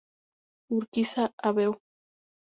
[0.77, 1.59] Urquiza, Av.